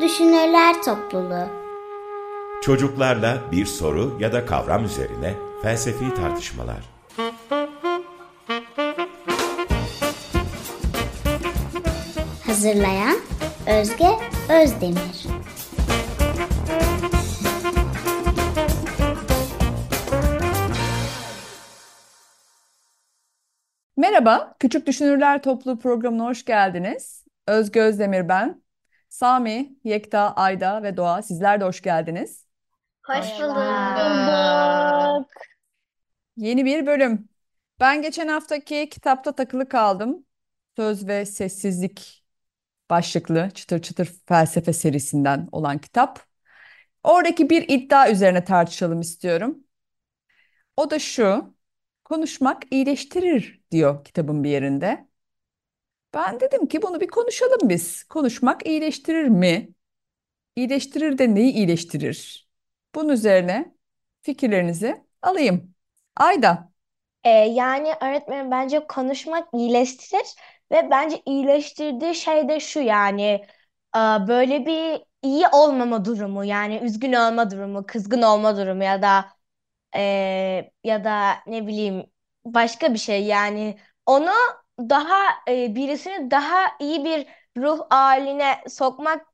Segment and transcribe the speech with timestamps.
[0.00, 1.48] Düşünürler Topluluğu
[2.62, 6.84] Çocuklarla bir soru ya da kavram üzerine felsefi tartışmalar.
[12.46, 13.16] Hazırlayan
[13.80, 14.08] Özge
[14.62, 15.26] Özdemir
[23.96, 27.24] Merhaba, Küçük Düşünürler Topluluğu programına hoş geldiniz.
[27.46, 28.67] Özge Özdemir ben.
[29.08, 32.46] Sami, Yekta, Ayda ve Doğa sizler de hoş geldiniz.
[33.06, 35.28] Hoş bulduk.
[36.36, 37.28] Yeni bir bölüm.
[37.80, 40.26] Ben geçen haftaki kitapta takılı kaldım.
[40.76, 42.24] Söz ve Sessizlik
[42.90, 46.20] başlıklı çıtır çıtır felsefe serisinden olan kitap.
[47.04, 49.64] Oradaki bir iddia üzerine tartışalım istiyorum.
[50.76, 51.54] O da şu,
[52.04, 55.07] konuşmak iyileştirir diyor kitabın bir yerinde.
[56.14, 58.04] Ben dedim ki bunu bir konuşalım biz.
[58.04, 59.68] Konuşmak iyileştirir mi?
[60.56, 62.48] İyileştirir de neyi iyileştirir?
[62.94, 63.74] Bunun üzerine
[64.22, 65.74] fikirlerinizi alayım.
[66.16, 66.72] Ayda.
[67.24, 70.26] Ee, yani öğretmenim bence konuşmak iyileştirir
[70.72, 73.22] ve bence iyileştirdiği şey de şu yani
[73.96, 79.24] e, böyle bir iyi olmama durumu yani üzgün olma durumu, kızgın olma durumu ya da
[79.96, 82.06] e, ya da ne bileyim
[82.44, 84.30] başka bir şey yani onu
[84.78, 85.16] daha
[85.48, 87.26] e, birisini daha iyi bir
[87.58, 89.26] ruh haline sokmak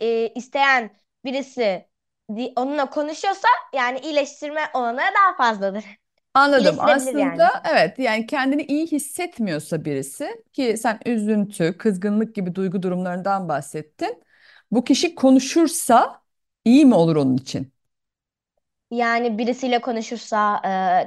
[0.00, 1.88] e, isteyen birisi
[2.36, 5.84] di- onunla konuşuyorsa yani iyileştirme olanağı daha fazladır.
[6.34, 6.76] Anladım.
[6.76, 7.50] İyileştirebilir yani.
[7.54, 14.22] Aslında evet yani kendini iyi hissetmiyorsa birisi ki sen üzüntü, kızgınlık gibi duygu durumlarından bahsettin.
[14.70, 16.22] Bu kişi konuşursa
[16.64, 17.72] iyi mi olur onun için?
[18.90, 20.56] Yani birisiyle konuşursa,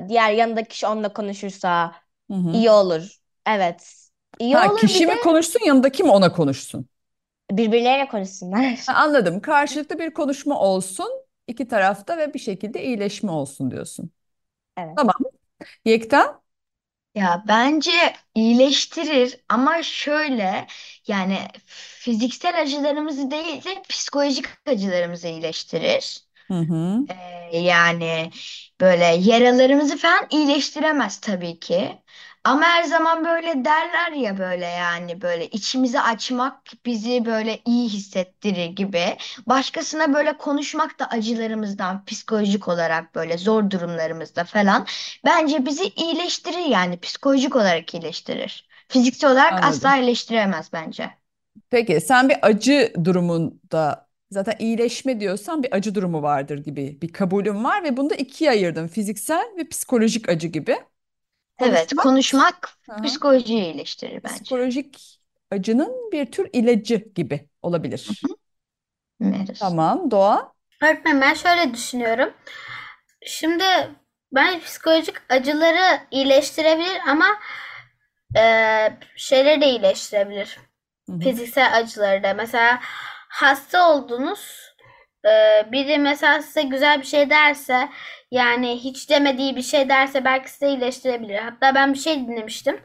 [0.06, 1.96] e, diğer yanındaki kişi onunla konuşursa
[2.30, 2.54] Hı hı.
[2.54, 3.21] iyi olur.
[3.46, 4.10] Evet.
[4.40, 6.88] İyi Ha, olur kişi bir mi de konuşsun yanındaki mi ona konuşsun?
[7.52, 8.80] birbirleriyle konuşsunlar.
[8.86, 9.40] Ha, anladım.
[9.42, 11.10] Karşılıklı bir konuşma olsun
[11.48, 14.12] iki tarafta ve bir şekilde iyileşme olsun diyorsun.
[14.78, 15.00] Evet.
[15.00, 15.16] Tamam.
[15.86, 16.42] Yekta?
[17.16, 17.92] Ya bence
[18.36, 20.68] iyileştirir ama şöyle
[21.08, 26.20] yani fiziksel acılarımızı değil de psikolojik acılarımızı iyileştirir.
[26.50, 27.08] Hı hı.
[27.10, 28.32] Ee, yani
[28.82, 32.02] böyle yaralarımızı falan iyileştiremez tabii ki.
[32.44, 38.66] Ama her zaman böyle derler ya böyle yani böyle içimizi açmak bizi böyle iyi hissettirir
[38.66, 39.18] gibi.
[39.48, 44.88] Başkasına böyle konuşmak da acılarımızdan psikolojik olarak böyle zor durumlarımızda falan
[45.26, 48.68] bence bizi iyileştirir yani psikolojik olarak iyileştirir.
[48.88, 49.66] Fiziksel olarak Anladım.
[49.66, 51.12] asla iyileştiremez bence.
[51.70, 57.64] Peki sen bir acı durumunda zaten iyileşme diyorsan bir acı durumu vardır gibi bir kabulüm
[57.64, 58.88] var ve bunu da ikiye ayırdım.
[58.88, 60.78] Fiziksel ve psikolojik acı gibi.
[61.62, 63.02] Evet, Konuşmak konuşmak Aha.
[63.04, 64.36] psikolojiyi iyileştirir bence.
[64.36, 65.20] psikolojik
[65.52, 68.22] acının bir tür ilacı gibi olabilir.
[69.22, 69.60] Bilmiyoruz.
[69.60, 70.54] Tamam, Doğa.
[70.84, 72.34] Öğretmenim ben şöyle düşünüyorum.
[73.26, 73.64] Şimdi
[74.32, 77.26] ben psikolojik acıları iyileştirebilir ama
[78.36, 80.60] eee şeyleri de iyileştirebilir.
[81.10, 81.20] Hı hı.
[81.20, 82.34] Fiziksel acıları da.
[82.34, 82.80] Mesela
[83.30, 84.71] hasta oldunuz.
[85.26, 87.90] Eee biri mesela size güzel bir şey derse
[88.32, 91.36] yani hiç demediği bir şey derse belki size iyileştirebilir.
[91.36, 92.82] Hatta ben bir şey dinlemiştim.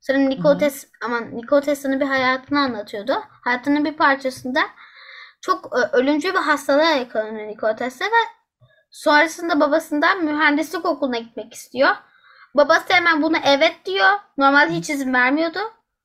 [0.00, 3.12] Sanırım Nikola Tes aman Nikola Tesla'nın bir hayatını anlatıyordu.
[3.44, 4.60] Hayatının bir parçasında
[5.40, 8.44] çok e, ölümcül bir hastalığa yakalanıyor Nikola Tesla ve
[8.90, 11.90] sonrasında babasından mühendislik okuluna gitmek istiyor.
[12.54, 14.10] Babası hemen buna evet diyor.
[14.38, 15.58] Normalde hiç izin vermiyordu.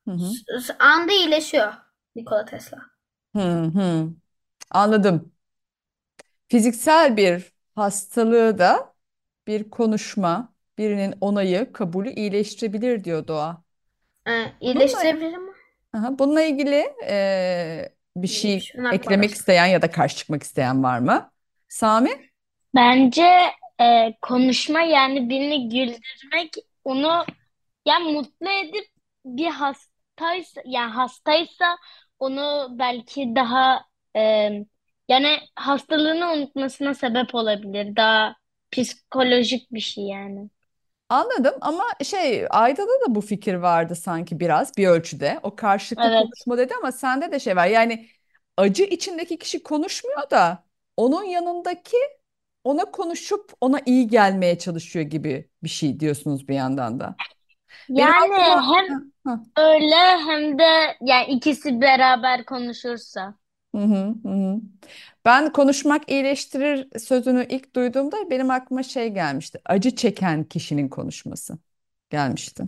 [0.08, 0.30] Hı hı.
[0.78, 1.72] Anda iyileşiyor
[2.16, 2.78] Nikola Tesla.
[3.36, 4.08] Hı hı.
[4.70, 5.32] Anladım.
[6.50, 8.94] Fiziksel bir hastalığı da
[9.46, 13.64] bir konuşma, birinin onayı, kabulü iyileştirebilir diyor Doğa.
[14.26, 15.52] Ee, iyileştirebilir ama
[15.94, 19.34] Aha, bununla ilgili eee, bir şey Şuna eklemek bakarız.
[19.34, 21.32] isteyen ya da karşı çıkmak isteyen var mı?
[21.68, 22.30] Sami?
[22.74, 23.22] Bence
[23.80, 27.24] e, konuşma yani birini güldürmek onu
[27.86, 28.86] yani mutlu edip
[29.24, 31.78] bir hastaysa yani hastaysa
[32.18, 33.84] onu belki daha
[34.16, 34.50] e,
[35.10, 37.96] yani hastalığını unutmasına sebep olabilir.
[37.96, 38.36] Daha
[38.72, 40.50] psikolojik bir şey yani.
[41.08, 45.40] Anladım ama şey Ayda'da da bu fikir vardı sanki biraz bir ölçüde.
[45.42, 46.26] O karşılıklı Evet.
[46.26, 47.66] konuşma dedi ama sende de şey var.
[47.66, 48.08] Yani
[48.56, 50.64] acı içindeki kişi konuşmuyor da
[50.96, 51.96] onun yanındaki
[52.64, 57.20] ona konuşup ona iyi gelmeye çalışıyor gibi bir şey diyorsunuz bir yandan da.
[57.96, 59.40] Benim Yani aklıma hem hı.
[59.56, 60.64] öyle hem de
[61.00, 63.34] yani ikisi beraber konuşursa.
[63.74, 64.60] Hı hı, hı hı.
[65.24, 69.60] Ben konuşmak iyileştirir sözünü ilk duyduğumda benim aklıma şey gelmişti.
[69.64, 71.58] Acı çeken kişinin konuşması
[72.10, 72.64] gelmişti.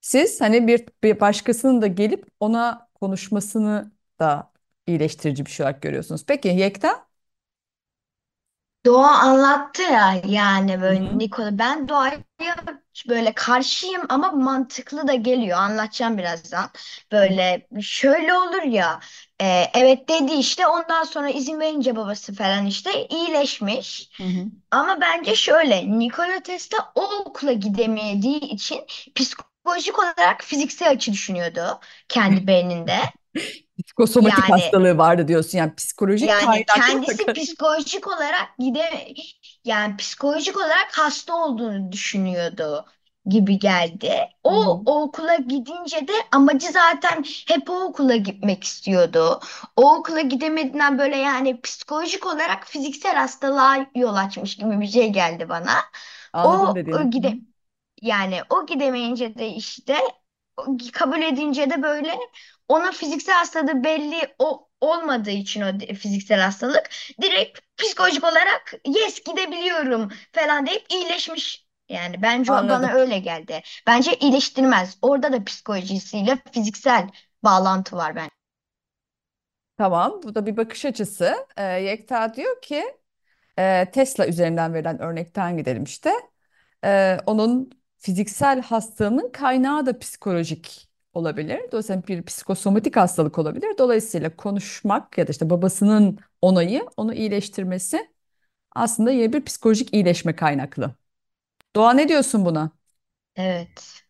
[0.00, 4.52] Siz hani bir, bir başkasının da gelip ona konuşmasını da
[4.86, 6.24] iyileştirici bir şey olarak görüyorsunuz.
[6.26, 7.06] Peki Yekta?
[8.86, 11.18] Doğa anlattı ya yani Hı böyle hı.
[11.18, 12.18] Nikola ben doğaya
[13.08, 15.58] böyle karşıyım ama mantıklı da geliyor.
[15.58, 16.70] Anlatacağım birazdan.
[17.12, 19.00] Böyle şöyle olur ya
[19.40, 24.10] e, evet dedi işte ondan sonra izin verince babası falan işte iyileşmiş.
[24.16, 24.44] Hı hı.
[24.70, 28.80] ama bence şöyle Nikola Tesla o okula gidemediği için
[29.14, 32.98] psikolojik olarak fiziksel açı düşünüyordu kendi beyninde.
[33.84, 35.58] Psikosomatik yani hastalığı vardı diyorsun.
[35.58, 39.14] Yani psikolojik yani kaynaklı kendisi psikolojik olarak gide
[39.64, 42.86] yani psikolojik olarak hasta olduğunu düşünüyordu
[43.26, 44.28] gibi geldi.
[44.44, 44.86] O, hı.
[44.86, 49.40] o okula gidince de amacı zaten hep o okula gitmek istiyordu.
[49.76, 55.48] O okula gidemediğinden böyle yani psikolojik olarak fiziksel hastalığa yol açmış gibi bir şey geldi
[55.48, 55.70] bana.
[56.32, 57.02] Anladım O, dediğini.
[57.02, 57.38] o Hı gide
[58.02, 59.98] yani o gidemeyince de işte
[60.92, 62.18] kabul edince de böyle
[62.68, 66.90] ona fiziksel hastalığı belli o, olmadığı için o fiziksel hastalık
[67.22, 71.64] direkt psikolojik olarak yes gidebiliyorum falan deyip iyileşmiş.
[71.88, 72.92] Yani bence o bana Anladım.
[72.92, 73.62] öyle geldi.
[73.86, 74.98] Bence iyileştirmez.
[75.02, 77.08] Orada da psikolojisiyle fiziksel
[77.44, 78.30] bağlantı var bence.
[79.76, 80.20] Tamam.
[80.22, 81.34] Bu da bir bakış açısı.
[81.56, 82.84] Ee, Yekta diyor ki
[83.58, 86.12] e, Tesla üzerinden verilen örnekten gidelim işte.
[86.84, 91.60] Ee, onun fiziksel hastalığının kaynağı da psikolojik olabilir.
[91.72, 93.68] Dolayısıyla bir psikosomatik hastalık olabilir.
[93.78, 98.10] Dolayısıyla konuşmak ya da işte babasının onayı onu iyileştirmesi
[98.72, 100.94] aslında yine bir psikolojik iyileşme kaynaklı.
[101.76, 102.72] Doğa ne diyorsun buna?
[103.36, 104.04] Evet.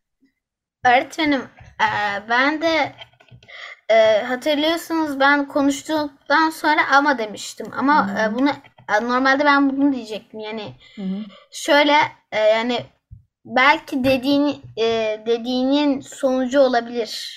[0.84, 1.40] Öğretmenim,
[1.80, 2.92] eee, ben de
[3.90, 7.66] eee, hatırlıyorsunuz ben konuştuktan sonra ama demiştim.
[7.76, 8.18] Ama hı.
[8.34, 8.50] bunu
[9.00, 10.40] e, normalde ben bunu diyecektim.
[10.40, 11.24] Yani Hı hı.
[11.50, 11.94] şöyle
[12.32, 12.86] e, yani
[13.44, 17.34] belki dediğini e, dediğinin sonucu olabilir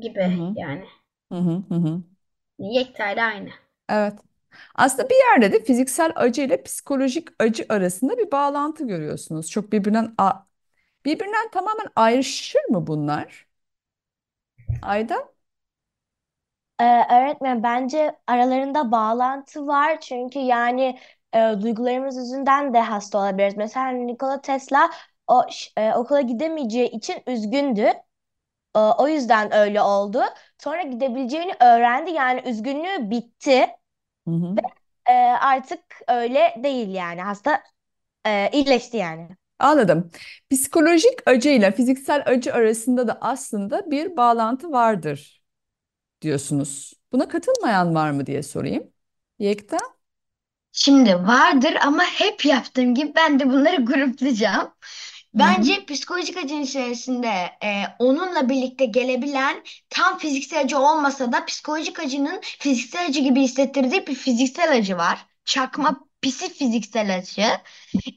[0.00, 0.56] gibi hı.
[0.56, 0.84] yani.
[1.32, 1.64] Hı hı.
[1.68, 2.02] Hı hı.
[2.58, 3.50] Yekta aynı.
[3.88, 4.12] Evet.
[4.74, 9.50] Aslında bir yerde de fiziksel acı ile psikolojik acı arasında bir bağlantı görüyorsunuz.
[9.50, 10.32] Çok birbirinden a-
[11.06, 13.48] birbirinden tamamen ayrışır mı bunlar?
[14.82, 15.28] Ayda?
[16.80, 16.84] Ee,
[17.14, 20.98] öğretmen bence aralarında bağlantı var çünkü yani
[21.34, 23.56] e, duygularımız yüzünden de hasta olabiliriz.
[23.56, 24.90] Mesela Nikola Tesla
[25.28, 25.46] o
[25.76, 27.92] e, okula gidemeyeceği için üzgündü.
[28.76, 30.22] E, o yüzden öyle oldu.
[30.58, 33.68] Sonra gidebileceğini öğrendi yani üzgünlüğü bitti
[34.26, 34.58] Hı hı.
[34.58, 37.62] ve e, artık öyle değil yani hasta
[38.26, 39.28] e, iyileşti yani.
[39.58, 40.10] Anladım.
[40.50, 45.42] Psikolojik acı ile fiziksel acı arasında da aslında bir bağlantı vardır
[46.22, 46.94] diyorsunuz.
[47.12, 48.92] Buna katılmayan var mı diye sorayım.
[49.40, 49.78] Yekta?
[50.72, 54.74] Şimdi vardır ama hep yaptığım gibi ben de bunları gruplayacağım.
[55.34, 57.28] Bence psikolojik acının içerisinde
[57.64, 64.06] e, onunla birlikte gelebilen tam fiziksel acı olmasa da psikolojik acının fiziksel acı gibi hissettirdiği
[64.06, 65.26] bir fiziksel acı var.
[65.44, 67.46] Çakma pisi fiziksel acı.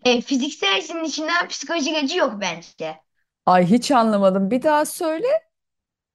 [0.06, 2.98] E, fiziksel acının içinden psikolojik acı yok bence.
[3.46, 4.52] Ay hiç anlamadım.
[4.52, 5.28] Bir daha söyle.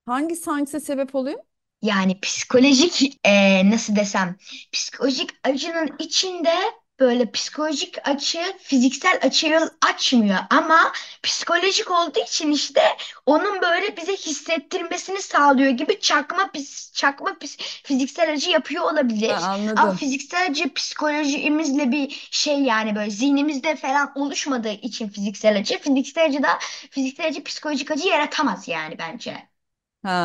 [0.07, 1.41] Hangisi hangisine sebep oluyor?
[1.83, 4.37] Yani psikolojik e, nasıl desem
[4.73, 6.55] psikolojik acının içinde
[7.01, 12.81] böyle psikolojik açı fiziksel açıyı açmıyor ama psikolojik olduğu için işte
[13.27, 18.85] onun böyle bize hissettirmesini sağlıyor gibi çakma pis, çakma pis, fiziksel acı yapıyor
[19.29, 19.51] Ha, olabilir.
[19.77, 19.93] Ama anladım.
[19.93, 26.43] fiziksel acı psikolojimizle bir şey yani böyle zihnimizde falan oluşmadığı için fiziksel acı fiziksel acı
[26.43, 26.59] da
[26.91, 29.49] fiziksel acı psikolojik acı yaratamaz yani bence.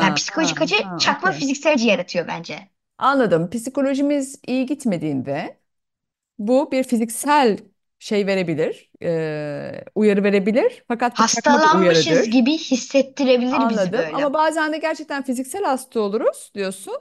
[0.00, 1.32] Yani Ha, psikolojik ha, acı ha, çakma okey.
[1.32, 2.70] fiziksel acı yaratıyor bence.
[2.98, 3.50] Anladım.
[3.50, 5.60] Psikolojimiz iyi gitmediğinde
[6.48, 7.58] bu bir fiziksel
[7.98, 10.84] şey verebilir, e, uyarı verebilir.
[10.88, 12.30] Fakat bu çakma bir Hastalanmışız uyarıdır.
[12.30, 13.96] gibi hissettirebilir bizi Anladım.
[13.96, 14.12] böyle.
[14.12, 16.94] Ama bazen de gerçekten fiziksel hasta oluruz diyorsun.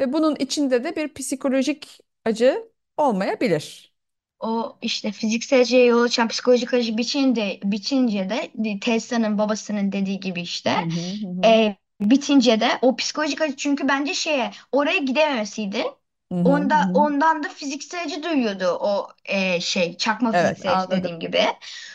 [0.00, 3.94] Ve bunun içinde de bir psikolojik acı olmayabilir.
[4.40, 8.50] O işte fiziksel acıya yol açan psikolojik acı biçince, biçince de
[8.80, 11.26] Tesla'nın babasının dediği gibi işte Hı hı hı.
[11.28, 11.44] hı.
[11.44, 15.84] e, bitince de o psikolojik acı çünkü bence şeye oraya gidememesiydi.
[16.32, 16.94] Hı hı Onda, hı.
[16.94, 20.90] ondan da fiziksel acı duyuyordu o e, şey çakma Evet, fiziksel acı anladım.
[20.90, 21.42] dediğim gibi.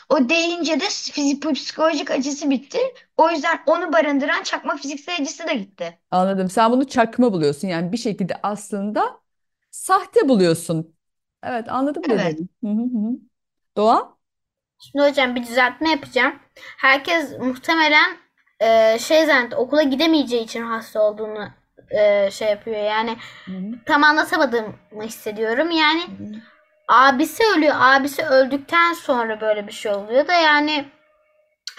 [0.09, 2.79] O deyince de fizik, psikolojik acısı bitti.
[3.17, 5.99] O yüzden onu barındıran çakma fiziksel acısı da gitti.
[6.11, 6.49] Anladım.
[6.49, 7.67] Sen bunu çakma buluyorsun.
[7.67, 9.21] Yani bir şekilde aslında
[9.71, 10.95] sahte buluyorsun.
[11.43, 12.39] Evet, anladım Evet.
[12.39, 12.47] dediğini.
[12.63, 13.19] Hı hı hı.
[13.77, 14.19] Doğa?
[14.79, 16.39] Şimdi hocam bir düzeltme yapacağım.
[16.77, 18.17] Herkes muhtemelen
[18.59, 21.49] e, şey zannetti okula gidemeyeceği için hasta olduğunu
[21.91, 22.77] e, şey yapıyor.
[22.77, 23.71] Yani Hı hı.
[23.85, 25.71] tam anlatamadığımı hissediyorum.
[25.71, 26.41] Yani Hı hı.
[26.87, 27.75] abisi ölüyor.
[27.79, 30.85] Abisi öldükten sonra böyle bir şey oluyor da yani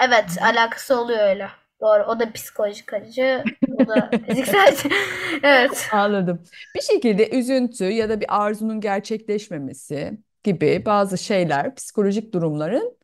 [0.02, 1.48] evet alakası oluyor öyle.
[1.80, 2.02] Doğru.
[2.04, 3.44] O da psikolojik acı.
[3.72, 4.76] O da fiziksel.
[5.42, 5.88] Evet.
[5.92, 6.42] Anladım.
[6.74, 12.96] Bir şekilde üzüntü ya da bir arzunun gerçekleşmemesi gibi bazı şeyler, psikolojik durumların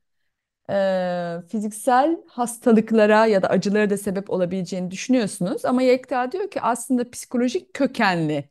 [0.70, 5.64] eee, fiziksel hastalıklara ya da acılara da sebep olabileceğini düşünüyorsunuz.
[5.64, 8.50] Ama Yekta diyor ki aslında psikolojik kökenli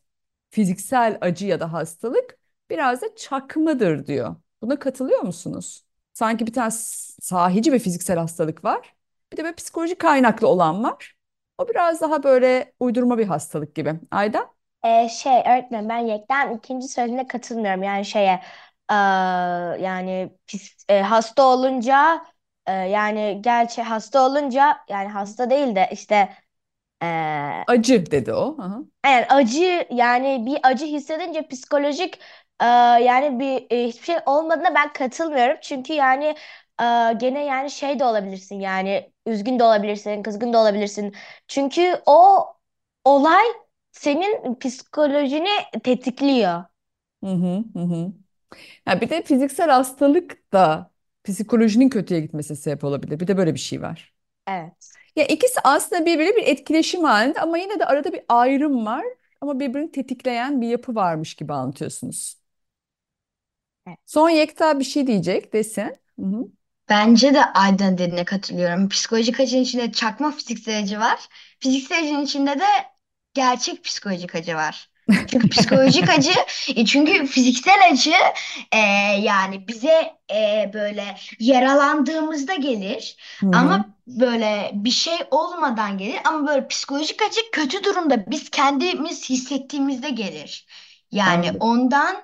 [0.50, 2.38] fiziksel acı ya da hastalık
[2.70, 4.36] biraz da çakmadır diyor.
[4.62, 5.86] Buna katılıyor musunuz?
[6.14, 6.72] Sanki bir tane
[7.22, 8.96] sahici bir fiziksel hastalık var.
[9.34, 11.16] Bir de böyle psikolojik kaynaklı olan var.
[11.58, 14.00] O biraz daha böyle uydurma bir hastalık gibi.
[14.12, 14.56] Ayda?
[14.84, 17.84] Ee, şey öğretmenim ben Yekten ikinci söylediğine katılmıyorum.
[17.84, 18.42] Yani şeye
[19.84, 22.26] yani pis, e, hasta olunca
[22.68, 26.34] e, yani gerçi hasta olunca yani hasta değil de işte
[27.04, 28.56] eee Acı dedi o.
[28.60, 28.80] Aha.
[29.06, 32.20] yani acı yani bir acı hissedince psikolojik
[32.62, 32.68] eee,
[33.04, 35.58] yani bir e, hiçbir şey olmadığına ben katılmıyorum.
[35.62, 36.26] Çünkü yani
[36.82, 41.16] eee, gene yani şey de olabilirsin yani üzgün de olabilirsin, kızgın da olabilirsin.
[41.48, 42.46] Çünkü o
[43.06, 43.46] olay
[43.92, 45.50] senin psikolojini
[45.84, 46.64] tetikliyor.
[47.24, 48.14] Hı hı, hı hı.
[48.86, 50.92] Ha, bir de fiziksel hastalık da
[51.24, 53.20] psikolojinin kötüye gitmesi sebep olabilir.
[53.20, 54.14] Bir de böyle bir şey var.
[54.48, 54.98] Evet.
[55.16, 59.06] Ya ikisi aslında birbiriyle bir etkileşim halinde ama yine de arada bir ayrım var.
[59.42, 62.36] Ama birbirini tetikleyen bir yapı varmış gibi anlatıyorsunuz.
[63.88, 64.00] Evet.
[64.06, 65.82] Son Yekta bir şey diyecek desin.
[66.20, 66.48] Hı hı.
[66.90, 68.90] Bence de Aydan dediğine katılıyorum.
[68.90, 71.28] Psikolojik acının içinde çakma fiziksel acı var.
[71.60, 72.66] Fiziksel acının içinde de
[73.34, 74.90] gerçek psikolojik acı var.
[75.28, 76.32] Çünkü psikolojik acı,
[76.76, 78.14] e, çünkü fiziksel acı
[78.72, 78.78] e,
[79.22, 83.18] yani bize e, böyle yaralandığımızda gelir.
[83.40, 83.52] Hı hı.
[83.58, 86.20] Ama böyle bir şey olmadan gelir.
[86.26, 90.68] Ama böyle psikolojik acı kötü durumda biz kendimiz hissettiğimizde gelir.
[91.12, 91.58] Yani Anladım.
[91.60, 92.16] ondan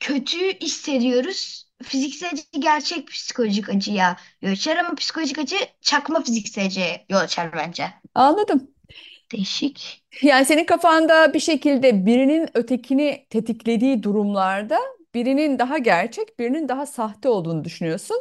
[0.00, 1.66] kötü hissediyoruz.
[1.82, 7.52] Fiziksel acı gerçek psikolojik acıya yol açar ama psikolojik acı çakma fiziksel acıya yol açar
[7.52, 7.90] bence.
[8.14, 8.70] Anladım.
[9.32, 10.04] Değişik.
[10.22, 14.78] Yani senin kafanda bir şekilde birinin ötekini tetiklediği durumlarda
[15.14, 18.16] birinin daha gerçek, birinin daha sahte olduğunu düşünüyorsun.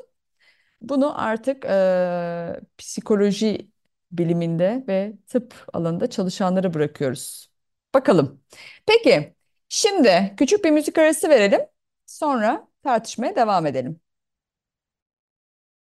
[0.82, 3.72] Bunu artık eee, psikoloji
[4.12, 7.52] biliminde ve tıp alanında çalışanlara bırakıyoruz.
[7.96, 8.42] Bakalım.
[8.88, 9.36] Peki,
[9.70, 11.62] şimdi küçük bir müzik arası verelim.
[12.06, 14.02] Sonra tartışmaya devam edelim.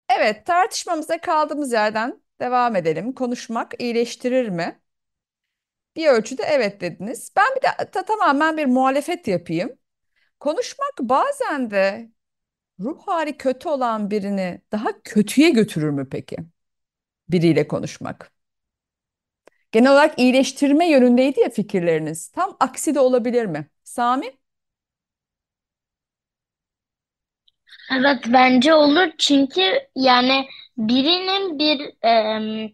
[0.09, 3.12] Evet, tartışmamıza kaldığımız yerden devam edelim.
[3.14, 4.81] Konuşmak iyileştirir mi?
[5.97, 7.32] Bir ölçüde evet dediniz.
[7.37, 9.70] Ben bir de ta- tamamen bir muhalefet yapayım.
[10.40, 12.11] Konuşmak bazen de
[12.80, 16.37] ruh hali kötü olan birini daha kötüye götürür mü peki?
[17.30, 18.32] Biriyle konuşmak.
[19.73, 22.28] Genel olarak iyileştirme yönündeydi ya fikirleriniz.
[22.28, 23.68] Tam aksi de olabilir mi?
[23.85, 24.32] Sami?
[27.92, 29.61] Evet bence olur çünkü
[29.97, 30.47] yani
[30.78, 32.70] birinin bir em,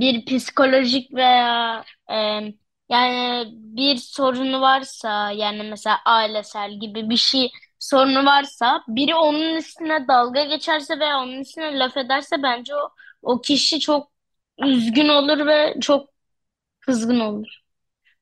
[0.00, 2.54] bir psikolojik veya em,
[2.88, 10.08] yani bir sorunu varsa yani mesela ailesel gibi bir şey sorunu varsa biri onun üstüne
[10.08, 12.90] dalga geçerse veya onun üstüne laf ederse bence o
[13.22, 14.12] o kişi çok
[14.64, 16.10] üzgün olur ve çok
[16.80, 17.48] kızgın olur.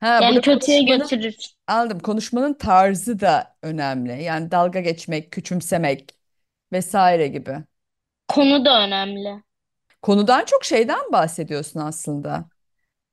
[0.00, 1.36] Ha, Yani burada kötüye konuşmanın götürür.
[1.68, 1.98] aldım.
[2.00, 4.22] Konuşmanın tarzı da önemli.
[4.24, 6.18] Yani dalga geçmek, küçümsemek
[6.72, 7.64] vesaire gibi.
[8.28, 9.42] Konu da önemli.
[10.04, 12.48] Konudan çok şeyden bahsediyorsun aslında.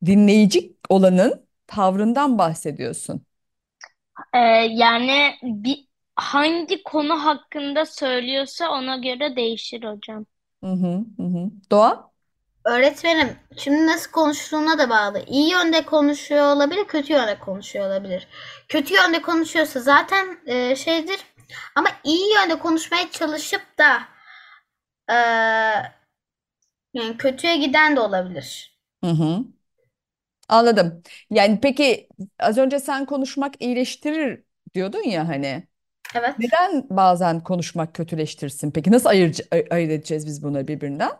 [0.05, 3.25] Dinleyici olanın tavrından bahsediyorsun.
[4.33, 4.37] Ee,
[4.71, 10.25] yani bir hangi konu hakkında söylüyorsa ona göre değişir hocam.
[10.63, 11.51] Hı hı, hı.
[11.71, 12.11] Doğa?
[12.65, 15.23] Öğretmenim, şimdi nasıl konuştuğuna da bağlı.
[15.27, 18.27] İyi yönde konuşuyor olabilir, kötü yönde konuşuyor olabilir.
[18.67, 21.19] Kötü yönde konuşuyorsa zaten e, şeydir.
[21.75, 24.01] Ama iyi yönde konuşmaya çalışıp da
[25.09, 25.15] e,
[26.93, 28.77] yani kötüye giden de olabilir.
[29.03, 29.45] Hı hı.
[30.49, 31.03] Anladım.
[31.29, 34.43] Yani peki az önce sen konuşmak iyileştirir
[34.73, 35.67] diyordun ya hani.
[36.15, 36.35] Evet.
[36.37, 38.71] Neden bazen konuşmak kötüleştirsin?
[38.71, 41.11] Peki nasıl ayırc ay- ayırt edeceğiz biz bunu birbirinden?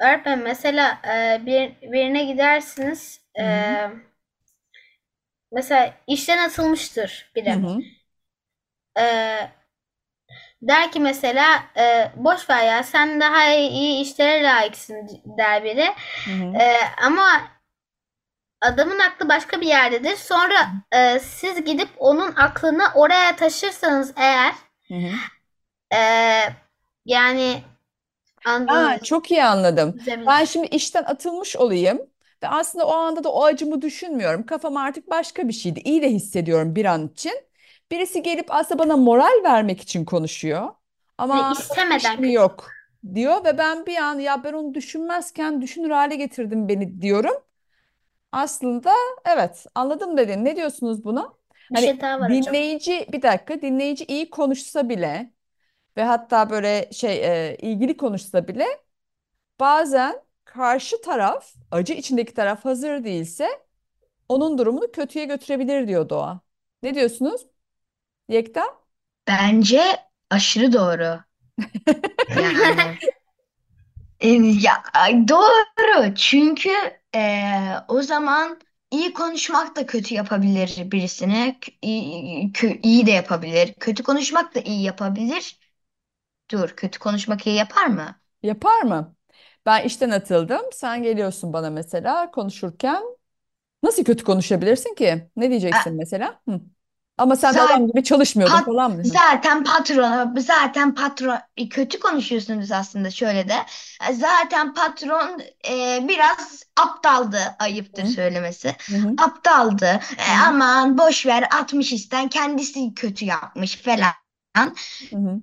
[0.00, 3.20] Öğretmenim mesela e, bir, birine gidersiniz.
[3.38, 3.80] Hı E, hı.
[5.52, 7.54] mesela işten atılmıştır Hı biri.
[7.54, 7.84] hı.
[8.96, 9.50] E,
[10.62, 15.86] der ki mesela e, boş ver ya sen daha iyi işlere layıksın der biri.
[16.24, 16.60] Hı hı.
[16.60, 17.28] E, ama
[18.60, 20.16] adamın aklı başka bir yerdedir.
[20.16, 24.54] Sonra e, siz gidip onun aklını oraya taşırsanız eğer
[24.88, 25.20] Hı hı.
[25.90, 25.98] e,
[27.06, 27.64] yani
[28.66, 29.96] Aa, çok iyi anladım.
[30.26, 31.98] Ben şimdi işten atılmış olayım
[32.42, 34.46] ve aslında o anda da o acımı düşünmüyorum.
[34.46, 35.80] Kafam artık başka bir şeydi.
[35.84, 37.32] İyi de hissediyorum bir an için.
[37.90, 40.68] Birisi gelip aslında bana moral vermek için konuşuyor.
[41.18, 42.32] Ama Ve istemeden kötü.
[42.32, 42.78] yok.
[43.14, 47.34] diyor ve ben bir an ya ben onu düşünmezken düşünür hale getirdim beni diyorum.
[48.32, 48.94] Aslında
[49.26, 50.44] evet anladım dedin.
[50.44, 51.34] Ne diyorsunuz buna?
[51.70, 52.56] Bir Hani şey daha var hocam.
[52.62, 55.32] dinleyici bir dakika dinleyici iyi konuşsa bile
[55.96, 58.66] ve hatta böyle şey e, ilgili konuşsa bile
[59.60, 63.48] bazen karşı taraf acı içindeki taraf hazır değilse
[64.28, 66.40] onun durumunu kötüye götürebilir diyor Doğa.
[66.82, 67.46] Ne diyorsunuz?
[68.28, 68.64] Yekta?
[69.28, 69.82] Bence
[70.30, 71.20] aşırı doğru.
[72.34, 72.98] Yani
[74.20, 74.28] e,
[74.62, 76.14] ya ay, doğru.
[76.14, 76.70] Çünkü
[77.14, 77.42] e,
[77.88, 81.58] o zaman iyi konuşmak da kötü yapabilir birisine.
[81.60, 83.74] K- iyi, kö- iyi de yapabilir.
[83.80, 85.58] Kötü konuşmak da iyi yapabilir.
[86.52, 88.20] Dur, kötü konuşmak iyi yapar mı?
[88.42, 89.16] Yapar mı?
[89.66, 90.60] Ben işten atıldım.
[90.72, 93.02] Sen geliyorsun bana mesela konuşurken.
[93.84, 95.30] Nasıl kötü konuşabilirsin ki?
[95.36, 96.42] Ne A- diyeceksin mesela?
[96.48, 96.60] Hı.
[97.18, 99.04] Ama sen de Zaten adam gibi çalışmıyordun Pat, falan mı?
[99.04, 103.54] Zaten patron zaten patron e, kötü konuşuyorsunuz aslında şöyle de.
[104.10, 108.76] E, zaten patron e, biraz aptaldı ayıptır Hı söylemesi.
[108.90, 109.14] Hı hı.
[109.18, 110.00] Aptaldı.
[110.18, 114.12] E, hı aman boş ver 60 isten kendisi kötü yapmış falan.
[115.10, 115.40] Hı hı.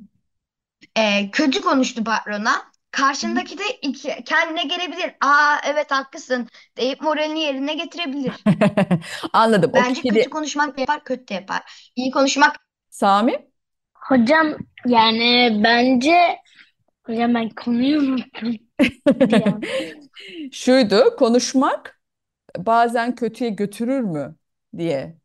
[0.96, 2.75] E, kötü konuştu patrona.
[2.96, 8.46] Karşındaki de iki, kendine gelebilir aa evet haklısın deyip moralini yerine getirebilir
[9.34, 9.72] Anladım.
[9.74, 12.56] O bence kötü kişide konuşmak da yapar kötü de yapar iyi konuşmak
[12.90, 13.48] Sami?
[13.94, 16.40] Hocam yani bence
[17.08, 18.58] hocam ben konuyu unuttum
[19.10, 19.70] bir an.
[20.52, 22.02] Şuydu, konuşmak
[22.58, 24.38] bazen kötüye götürür mü
[24.78, 25.18] diye.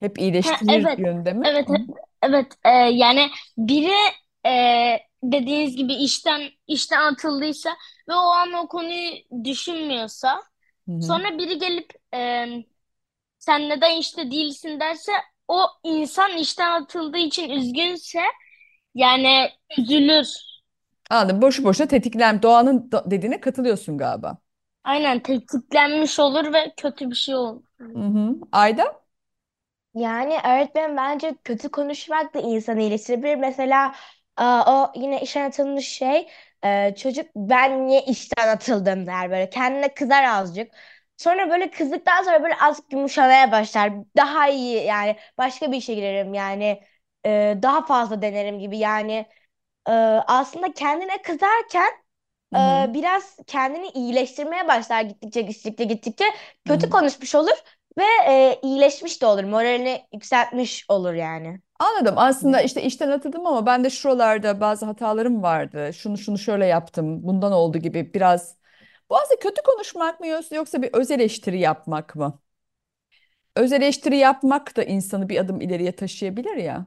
[0.00, 1.46] Hep Ha, iyileştirir evet yönde mi?
[1.46, 1.74] evet Hı
[2.22, 3.92] evet e, yani biri
[4.46, 4.50] e,
[5.22, 7.70] dediğiniz gibi işten işten atıldıysa
[8.08, 9.10] ve o an o konuyu
[9.44, 10.42] düşünmüyorsa
[10.86, 11.22] Hı hı.
[11.22, 12.46] sonra biri gelip e,
[13.38, 15.12] sen neden işte değilsin derse
[15.48, 18.22] o insan işten atıldığı için üzgünse
[18.94, 20.28] yani üzülür.
[21.10, 21.42] Anladım.
[21.42, 22.42] Boşu boşuna tetiklen.
[22.42, 24.38] Doğanın dediğine katılıyorsun galiba.
[24.84, 27.62] Aynen tetiklenmiş olur ve kötü bir şey olur.
[27.94, 28.36] Hı hı.
[28.52, 29.02] Ayda?
[29.94, 33.34] Yani öğretmen bence kötü konuşmak da insanı iyileştirebilir.
[33.36, 33.94] Mesela
[34.40, 36.28] e, o yine işten atılmış şey
[36.64, 40.72] e, çocuk ben niye işten atıldım der böyle kendine kızar azıcık.
[41.16, 43.92] Sonra böyle kızdıktan sonra böyle azıcık yumuşamaya başlar.
[44.16, 46.82] Daha iyi yani başka bir işe girerim yani
[47.26, 49.26] e, daha fazla denerim gibi yani
[49.88, 49.92] e,
[50.28, 51.90] aslında kendine kızarken
[52.52, 52.88] Hı hı.
[52.90, 56.24] e, biraz kendini iyileştirmeye başlar gittikçe gittikçe gittikçe
[56.66, 56.90] Hı kötü hı.
[56.90, 57.52] konuşmuş olur
[57.98, 61.60] ve e, iyileşmiş de olur moralini yükseltmiş olur yani.
[61.78, 62.14] Anladım.
[62.18, 65.90] Aslında işte işten atıldım ama ben de şuralarda bazı hatalarım vardı.
[65.94, 67.22] Şunu şunu şöyle yaptım.
[67.22, 68.56] Bundan oldu gibi biraz.
[69.10, 72.40] Bu aslında kötü konuşmak mı yoksa bir öz eleştiri yapmak mı?
[73.56, 76.86] Öz eleştiri yapmak da insanı bir adım ileriye taşıyabilir ya.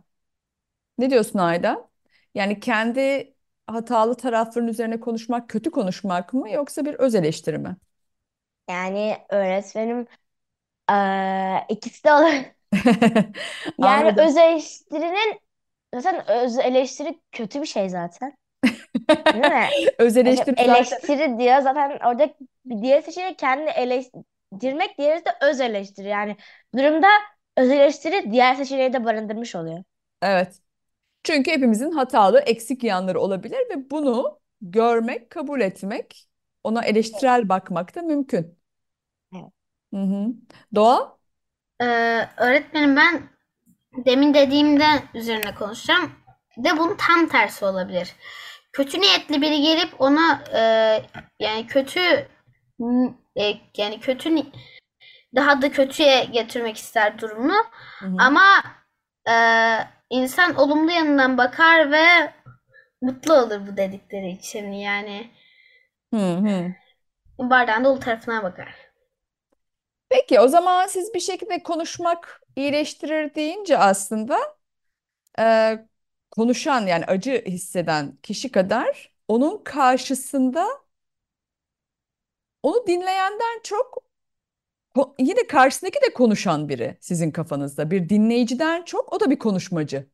[0.97, 1.89] Ne diyorsun Ayda?
[2.35, 3.33] Yani kendi
[3.67, 7.77] hatalı tarafların üzerine konuşmak kötü konuşmak mı yoksa bir öz eleştiri mi?
[8.69, 10.07] Yani öğretmenim
[10.89, 10.93] e,
[11.69, 12.33] ikisi de olur.
[13.77, 14.17] Yani Anladım.
[14.17, 15.39] öz eleştirinin
[15.95, 18.37] zaten öz eleştiri kötü bir şey zaten.
[19.33, 19.69] Değil mi?
[19.99, 25.25] Öz Ya şimdi eleştiri zaten eleştiri diyor zaten orada bir diğer seçenek kendini eleştirmek diğeri
[25.25, 26.07] de öz eleştiri.
[26.07, 26.37] Yani
[26.73, 27.07] bu durumda
[27.57, 29.83] öz eleştiri diğer seçeneği de barındırmış oluyor.
[30.21, 30.59] evet.
[31.23, 36.29] Çünkü hepimizin hatalı, eksik yanları olabilir ve bunu görmek, kabul etmek,
[36.65, 38.59] ona eleştirel bakmak da mümkün.
[39.93, 40.27] Hı hı.
[40.75, 41.17] Doğa?
[41.81, 43.23] Ee, öğretmenim ben
[44.05, 46.11] demin dediğimde üzerine konuşacağım.
[46.57, 48.15] De bunun tam tersi olabilir.
[48.73, 50.61] Kötü niyetli biri gelip ona e,
[51.39, 51.99] yani kötü
[53.35, 54.51] e, yani kötü ni-
[55.35, 57.57] daha da kötüye getirmek ister durumunu.
[57.99, 58.17] Hı hı.
[58.17, 58.43] Ama
[59.29, 59.35] e,
[60.09, 62.33] insan olumlu yanından bakar ve
[63.01, 64.71] mutlu olur bu dedikleri için.
[64.71, 65.31] Yani
[66.13, 66.75] Hı hı.
[67.39, 68.75] bardağın dolu tarafına bakar.
[70.11, 74.39] Peki o zaman siz bir şekilde konuşmak iyileştirir deyince aslında
[75.39, 75.79] e,
[76.31, 80.67] konuşan yani acı hisseden kişi kadar onun karşısında
[82.63, 84.03] onu dinleyenden çok
[85.19, 87.91] yine karşısındaki de konuşan biri sizin kafanızda.
[87.91, 90.07] Bir dinleyiciden çok o da bir konuşmacı.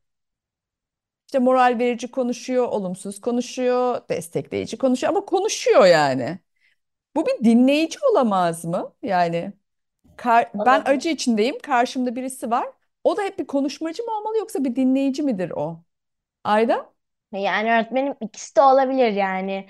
[1.27, 6.39] İşte moral verici konuşuyor, olumsuz konuşuyor, destekleyici konuşuyor ama konuşuyor yani.
[7.15, 8.93] Bu bir dinleyici olamaz mı?
[9.03, 9.53] Yani
[10.17, 12.67] kar- ben acı içindeyim, karşımda birisi var.
[13.03, 15.83] O da hep bir konuşmacı mı olmalı yoksa bir dinleyici midir o?
[16.43, 16.93] Ayda?
[17.31, 19.67] Yani öğretmenim ikisi de olabilir yani.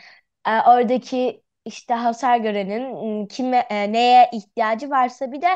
[0.47, 2.81] Ee, oradaki işte hasar görenin
[3.21, 5.47] m, kime e, neye ihtiyacı varsa bir de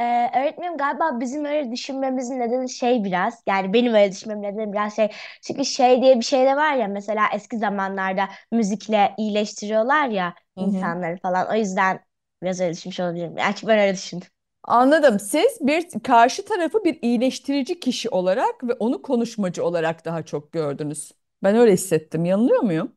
[0.00, 4.96] Ee, öğretmenim galiba bizim öyle düşünmemizin nedeni şey biraz yani benim öyle düşünmem nedeni biraz
[4.96, 5.10] şey
[5.42, 10.60] çünkü şey diye bir şey de var ya mesela eski zamanlarda müzikle iyileştiriyorlar ya Hı
[10.60, 10.96] hı.
[10.96, 12.00] insanları falan o yüzden
[12.42, 13.36] biraz öyle düşünmüş olabilirim.
[13.38, 14.28] Yani ben öyle düşündüm.
[14.62, 15.20] Anladım.
[15.20, 21.12] Siz bir karşı tarafı bir iyileştirici kişi olarak ve onu konuşmacı olarak daha çok gördünüz.
[21.42, 22.24] Ben öyle hissettim.
[22.24, 22.92] Yanılıyor muyum?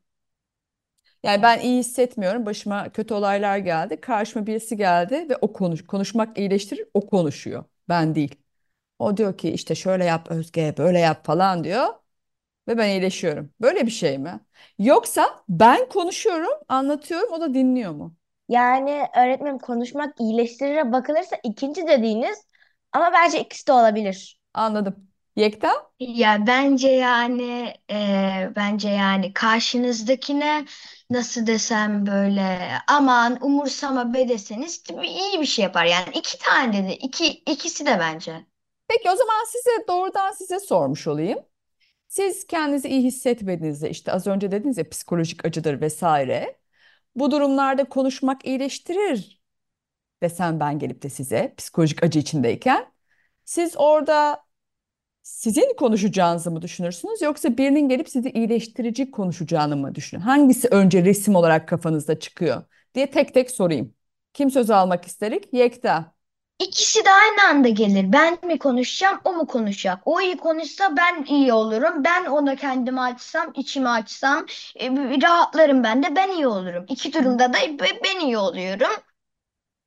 [1.22, 2.46] Yani ben iyi hissetmiyorum.
[2.46, 4.00] Başıma kötü olaylar geldi.
[4.00, 6.88] Karşıma birisi geldi ve o konuş konuşmak iyileştirir.
[6.94, 7.64] O konuşuyor.
[7.88, 8.34] Ben değil.
[8.98, 11.86] O diyor ki işte şöyle yap Özge, böyle yap falan diyor
[12.68, 13.54] ve ben iyileşiyorum.
[13.60, 14.40] Böyle bir şey mi?
[14.78, 18.16] Yoksa ben konuşuyorum, anlatıyorum, o da dinliyor mu?
[18.50, 22.38] Yani öğretmenim konuşmak iyileştirire bakılırsa ikinci dediğiniz
[22.92, 24.40] ama bence ikisi de olabilir.
[24.54, 25.08] Anladım.
[25.36, 25.90] Yekta?
[26.00, 30.64] Ya bence yani e, bence yani karşınızdakine
[31.10, 32.58] nasıl desem böyle
[32.88, 35.84] aman umursama be deseniz tabii iyi bir şey yapar.
[35.84, 36.92] Yani iki tane dedi.
[36.92, 38.46] İki, ikisi de bence.
[38.88, 41.38] Peki o zaman size doğrudan size sormuş olayım.
[42.08, 46.59] Siz kendinizi iyi hissetmediğinizde işte az önce dediniz ya psikolojik acıdır vesaire.
[47.16, 49.40] Bu durumlarda konuşmak iyileştirir
[50.22, 52.92] desem ben gelip de size psikolojik acı içindeyken
[53.44, 54.44] siz orada
[55.22, 60.22] sizin konuşacağınızı mı düşünürsünüz yoksa birinin gelip sizi iyileştirici konuşacağını mı düşünün?
[60.22, 63.94] Hangisi önce resim olarak kafanızda çıkıyor diye tek tek sorayım.
[64.34, 65.54] Kim söz almak isterik?
[65.54, 66.14] Yekta.
[66.60, 68.12] İkisi de aynı anda gelir.
[68.12, 70.02] Ben mi konuşacağım, o mu konuşacak?
[70.04, 72.04] O iyi konuşsa ben iyi olurum.
[72.04, 74.46] Ben ona kendimi açsam, içimi açsam,
[74.80, 74.90] e,
[75.22, 76.84] rahatlarım ben de ben iyi olurum.
[76.88, 78.90] İki durumda da be- ben iyi oluyorum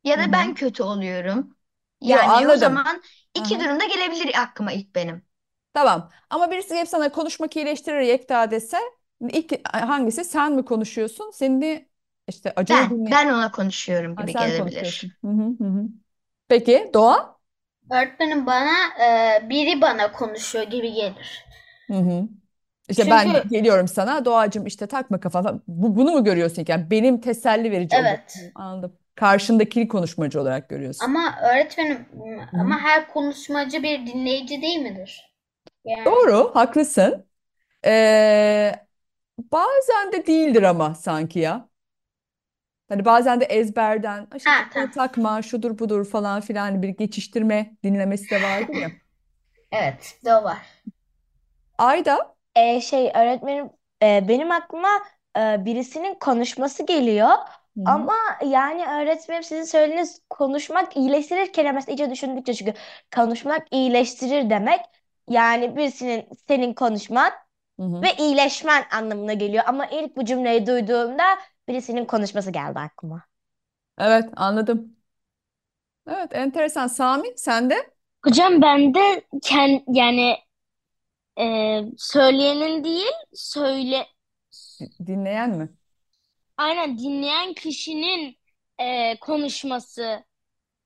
[0.03, 0.33] ya Hı da hı.
[0.33, 1.57] ben kötü oluyorum.
[2.01, 2.57] Yo Yani o anladım.
[2.57, 3.01] zaman
[3.35, 3.61] iki Aha.
[3.61, 5.25] durumda gelebilir aklıma ilk benim.
[5.73, 6.11] Tamam.
[6.29, 8.77] Ama birisi gelip sana konuşmak iyileştirir Yekta dese
[9.29, 10.23] ilk hangisi?
[10.25, 11.31] Sen mi konuşuyorsun?
[11.31, 11.89] Seni
[12.27, 13.11] işte acını Ben, dinle.
[13.11, 14.53] ben ona konuşuyorum Ha, gibi sen gelebilir.
[14.53, 15.13] konuşuyorsun.
[15.25, 15.63] Hı hı hı.
[15.65, 15.85] hı.
[16.53, 17.39] Peki Doğa?
[17.91, 18.73] Öğretmenim bana
[19.05, 21.45] e, biri bana konuşuyor gibi gelir.
[21.91, 22.27] Hı hı.
[22.89, 25.59] İşte ben Çünkü geliyorum sana Doğacığım işte takma kafana.
[25.67, 28.19] Bu, bunu mu görüyorsun yani benim teselli verici evet.
[28.19, 28.51] olacağım.
[28.55, 28.93] Anladım.
[29.15, 31.05] Karşındakini konuşmacı olarak görüyorsun.
[31.05, 31.97] Ama öğretmenim
[32.51, 32.61] Hı hı.
[32.61, 35.33] ama her konuşmacı bir dinleyici değil midir?
[35.85, 37.25] Yani Doğru, haklısın.
[37.85, 38.71] Ee,
[39.39, 41.69] bazen de değildir ama sanki ya.
[42.93, 44.91] Hani bazen de ezberden "Ay işte ha kafana tamam.
[44.91, 48.91] takma şudur budur falan filan bir geçiştirme dinlemesi de vardır ya.
[49.71, 50.83] Evet, de o var.
[51.77, 53.69] Ayda Ee, şey öğretmenim
[54.03, 54.89] e, benim aklıma
[55.37, 57.29] e, birisinin konuşması geliyor
[57.77, 57.85] Hı hı.
[57.85, 62.73] ama yani öğretmenim sizin söylediğiniz konuşmak iyileştirir kelimesi iyice düşündükçe çünkü
[63.15, 64.79] konuşmak iyileştirir demek
[65.29, 67.31] yani birisinin senin konuşman
[67.79, 68.03] Hı hı.
[68.03, 71.23] ve iyileşmen anlamına geliyor ama ilk bu cümleyi duyduğumda
[71.67, 73.23] birisinin konuşması geldi aklıma.
[73.97, 74.95] Evet anladım.
[76.07, 76.87] Evet enteresan.
[76.87, 77.93] Sami sen de
[78.25, 80.37] Hocam ben de kend, yani
[81.39, 81.45] e,
[81.97, 84.07] söyleyenin değil söyle
[85.05, 85.69] dinleyen mi?
[86.57, 88.37] aynen dinleyen kişinin
[88.79, 90.23] e, konuşması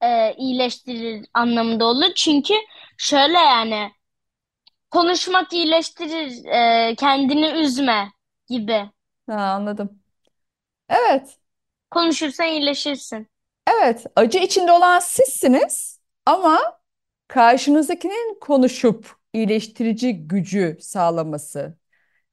[0.02, 2.14] e, iyileştirir anlamında olur.
[2.16, 2.54] Çünkü
[2.98, 3.92] şöyle yani
[4.92, 8.12] konuşmak iyileştirir e, kendini üzme
[8.50, 8.90] gibi.
[9.28, 10.04] Ha, anladım.
[10.90, 11.38] Evet.
[11.92, 13.28] Konuşursan iyileşirsin.
[13.68, 14.06] Evet.
[14.16, 16.80] Acı içinde olan sizsiniz ama
[17.28, 21.78] karşınızdakinin konuşup iyileştirici gücü sağlaması,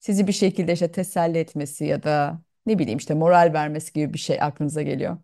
[0.01, 4.19] sizi bir şekilde işte teselli etmesi ya da ne bileyim işte moral vermesi gibi bir
[4.19, 5.19] şey aklınıza geliyor.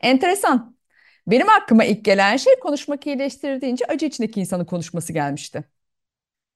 [0.00, 0.76] Enteresan.
[1.26, 5.64] Benim aklıma ilk gelen şey konuşmak iyileştirir deyince acı içindeki insanın konuşması gelmişti.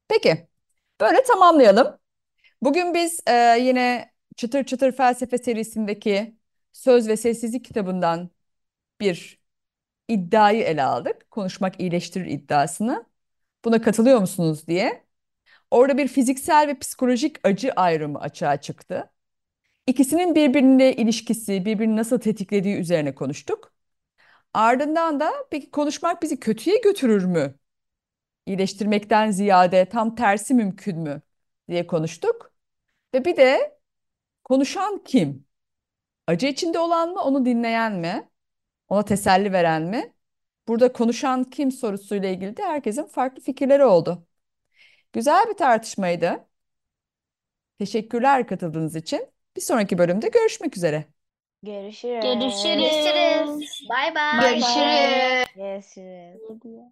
[0.08, 0.48] Peki,
[1.00, 1.98] böyle tamamlayalım.
[2.62, 6.36] Bugün biz e, yine Çıtır Çıtır Felsefe serisindeki
[6.72, 8.30] Söz ve Sessizlik kitabından
[9.00, 9.40] bir
[10.08, 11.30] iddiayı ele aldık.
[11.30, 13.06] Konuşmak iyileştirir iddiasını.
[13.64, 15.06] Buna katılıyor musunuz diye.
[15.70, 19.12] Orada bir fiziksel ve psikolojik acı ayrımı açığa çıktı.
[19.86, 23.72] İkisinin birbirine ilişkisi, birbirini nasıl tetiklediği üzerine konuştuk.
[24.54, 27.54] Ardından da peki konuşmak bizi kötüye götürür mü?
[28.46, 31.22] İyileştirmekten ziyade tam tersi mümkün mü
[31.70, 32.52] diye konuştuk.
[33.14, 33.75] Ve bir de
[34.48, 35.46] konuşan kim?
[36.28, 38.30] Acı içinde olan mı, onu dinleyen mi?
[38.88, 40.14] Ona teselli veren mi?
[40.68, 44.26] Burada konuşan kim sorusuyla ilgili de herkesin farklı fikirleri oldu.
[45.12, 46.46] Güzel bir tartışmaydı.
[47.78, 49.26] Teşekkürler katıldığınız için.
[49.56, 51.04] Bir sonraki bölümde görüşmek üzere.
[52.22, 52.22] Görüşürüz.
[52.76, 53.88] Görüşürüz.
[53.88, 54.54] Bay bay.
[54.54, 55.46] Görüşürüz.
[55.56, 56.40] Görüşürüz.
[56.48, 56.82] Görüşürüz.